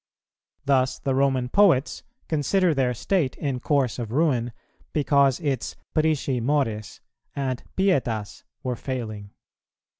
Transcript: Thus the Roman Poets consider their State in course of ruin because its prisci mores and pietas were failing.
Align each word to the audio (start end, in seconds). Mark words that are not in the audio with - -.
Thus 0.65 0.97
the 0.97 1.13
Roman 1.13 1.47
Poets 1.47 2.01
consider 2.27 2.73
their 2.73 2.91
State 2.95 3.35
in 3.35 3.59
course 3.59 3.99
of 3.99 4.11
ruin 4.11 4.51
because 4.93 5.39
its 5.41 5.75
prisci 5.95 6.41
mores 6.41 7.01
and 7.35 7.61
pietas 7.77 8.43
were 8.63 8.75
failing. 8.75 9.29